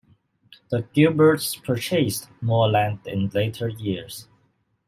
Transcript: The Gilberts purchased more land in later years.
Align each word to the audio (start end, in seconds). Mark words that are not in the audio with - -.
The 0.71 0.81
Gilberts 0.95 1.55
purchased 1.63 2.27
more 2.41 2.67
land 2.67 3.01
in 3.05 3.29
later 3.29 3.67
years. 3.67 4.27